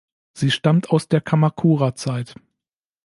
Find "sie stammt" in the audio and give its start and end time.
0.33-0.89